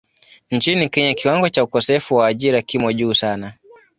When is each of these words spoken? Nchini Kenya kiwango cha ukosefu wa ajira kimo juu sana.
Nchini 0.51 0.89
Kenya 0.89 1.13
kiwango 1.13 1.49
cha 1.49 1.63
ukosefu 1.63 2.15
wa 2.15 2.27
ajira 2.27 2.61
kimo 2.61 2.93
juu 2.93 3.13
sana. 3.13 3.53